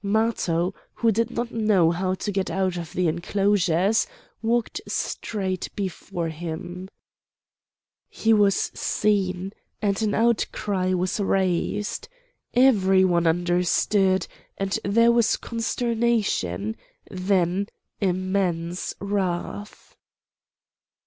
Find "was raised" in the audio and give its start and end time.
10.95-12.09